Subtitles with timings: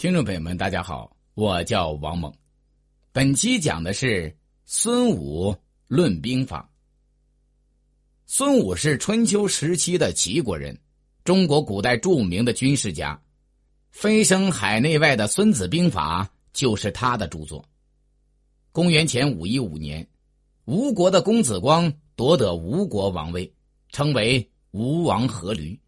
[0.00, 2.32] 听众朋友们，大家好，我叫王猛。
[3.12, 4.34] 本期讲的是
[4.64, 5.54] 孙武
[5.88, 6.66] 论兵法。
[8.24, 10.74] 孙武是春秋时期的齐国人，
[11.22, 13.14] 中国古代著名的军事家，
[13.90, 16.24] 《飞升海内外的孙子兵法》
[16.54, 17.62] 就是他的著作。
[18.72, 20.08] 公元前五一五年，
[20.64, 23.52] 吴国的公子光夺得吴国王位，
[23.90, 25.78] 称为吴王阖闾。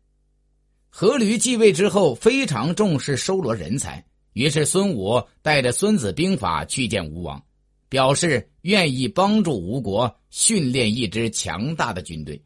[0.94, 4.04] 阖闾继位之后，非常重视收罗人才，
[4.34, 7.42] 于是孙武带着《孙子兵法》去见吴王，
[7.88, 12.40] 表示愿意帮助吴国训练一支强大的军队。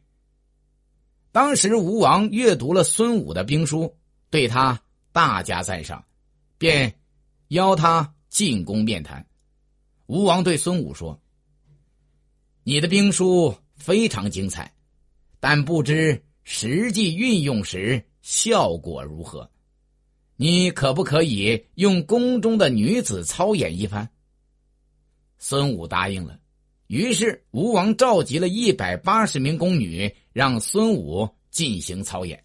[1.33, 3.93] 当时吴王阅读了孙武的兵书，
[4.29, 6.05] 对他大加赞赏，
[6.57, 6.95] 便
[7.49, 9.27] 邀他进宫面谈。
[10.05, 11.19] 吴王对孙武说
[12.63, 14.73] ：“你的兵书非常精彩，
[15.41, 19.49] 但不知实际运用时。”效果如何？
[20.35, 24.09] 你可不可以用宫中的女子操演一番？
[25.37, 26.37] 孙武答应了。
[26.87, 32.43] 于是吴王召集了一百八十名宫女，让孙武进行操演。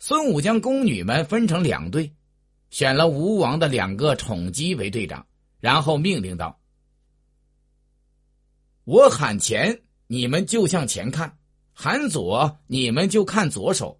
[0.00, 2.12] 孙武将宫女们分成两队，
[2.70, 5.24] 选了吴王的两个宠姬为队长，
[5.60, 6.58] 然后命令道
[8.82, 11.30] ：“我喊前，你们就向前看；
[11.72, 13.96] 喊左，你们就看左手。”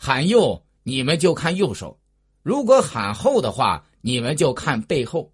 [0.00, 1.98] 喊右，你们就看右手；
[2.42, 5.30] 如果喊后的话，你们就看背后。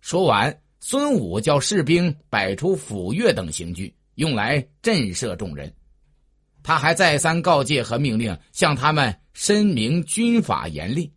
[0.00, 5.70] 说完，孙武叫士兵摆出斧钺等刑具，用来震慑众人。
[6.62, 11.12] 他还再三告诫和命令，向他们申明军法严厉。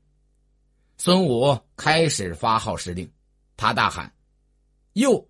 [0.98, 3.08] 孙武开始发号施令，
[3.56, 4.12] 他大喊
[4.94, 5.28] ：“右！”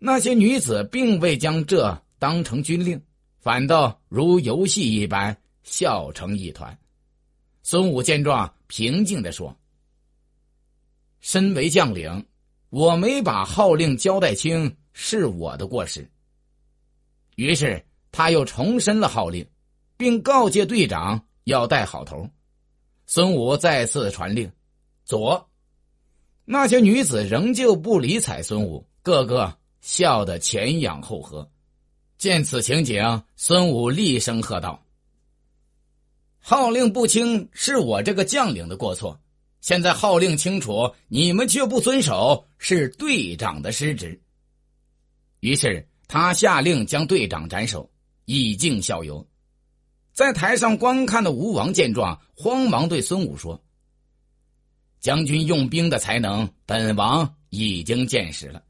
[0.00, 3.00] 那些女子并未将这当成军令，
[3.40, 5.36] 反倒如游戏一般。
[5.62, 6.76] 笑成一团。
[7.62, 9.56] 孙武见状，平静的说
[11.20, 12.26] ：“身为将领，
[12.70, 16.08] 我没把号令交代清，是我的过失。”
[17.36, 19.46] 于是他又重申了号令，
[19.96, 22.28] 并告诫队长要带好头。
[23.06, 24.50] 孙武再次传令
[25.04, 25.48] ：“左！”
[26.44, 31.48] 那些女子仍旧不理睬孙武，个个笑得前仰后合。
[32.18, 34.81] 见此情景，孙武厉声喝道。
[36.44, 39.18] 号令不清是我这个将领的过错，
[39.60, 44.20] 现在号令清楚，你们却不遵守，是队长的失职。
[45.38, 47.88] 于是他下令将队长斩首，
[48.24, 49.24] 以儆效尤。
[50.12, 53.62] 在台上观看的吴王见状，慌忙对孙武说
[54.98, 58.64] ：“将军用兵的才能，本王已经见识了。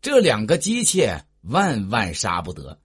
[0.00, 2.80] 这两个姬妾万万杀不得，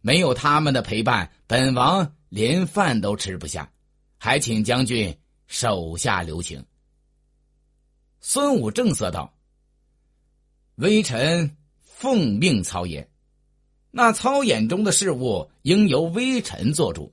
[0.00, 3.70] 没有他们的陪伴，本王。”连饭都吃不下，
[4.16, 5.14] 还请将军
[5.48, 6.64] 手下留情。
[8.22, 9.30] 孙武正色道
[10.76, 13.06] ：“微臣奉命操演，
[13.90, 17.12] 那操演中的事务应由微臣做主。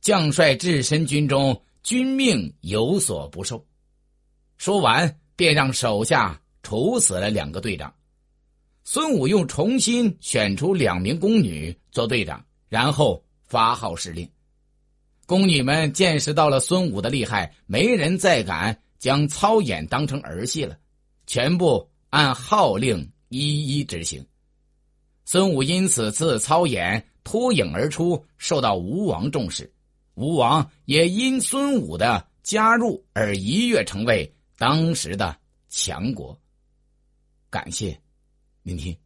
[0.00, 3.66] 将帅置身军中，军命有所不受。”
[4.58, 7.92] 说完，便让手下处死了两个队长。
[8.84, 13.20] 孙武又重新选出两名宫女做队长，然后。
[13.50, 14.30] 发号施令，
[15.26, 20.78] 宫女们见识到了孙武的厉害，没人再敢将操演当成儿戏了，
[21.26, 24.24] 全部按号令一一执行。
[25.24, 29.72] 孙武因此次操演脱颖而出，受到吴王重视，
[30.14, 35.36] 吴王也因孙武的加入而一跃成为当时的
[35.68, 36.38] 强国。
[37.50, 38.00] 感谢
[38.62, 38.96] 聆听。